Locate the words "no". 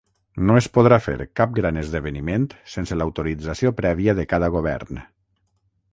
0.49-0.53